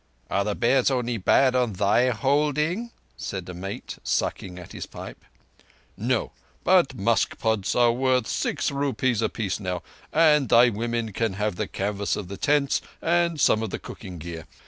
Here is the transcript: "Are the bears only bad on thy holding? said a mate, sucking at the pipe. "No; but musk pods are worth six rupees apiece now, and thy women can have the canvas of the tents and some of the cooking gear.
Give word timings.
"Are 0.31 0.43
the 0.43 0.55
bears 0.55 0.89
only 0.89 1.17
bad 1.17 1.53
on 1.55 1.73
thy 1.73 2.09
holding? 2.09 2.89
said 3.17 3.47
a 3.47 3.53
mate, 3.53 3.99
sucking 4.03 4.57
at 4.57 4.71
the 4.71 4.81
pipe. 4.89 5.23
"No; 5.95 6.31
but 6.63 6.95
musk 6.95 7.37
pods 7.37 7.75
are 7.75 7.91
worth 7.91 8.25
six 8.25 8.71
rupees 8.71 9.21
apiece 9.21 9.59
now, 9.59 9.83
and 10.11 10.49
thy 10.49 10.69
women 10.69 11.13
can 11.13 11.33
have 11.33 11.55
the 11.55 11.67
canvas 11.67 12.15
of 12.15 12.29
the 12.29 12.37
tents 12.37 12.81
and 12.99 13.39
some 13.39 13.61
of 13.61 13.69
the 13.69 13.77
cooking 13.77 14.17
gear. 14.17 14.47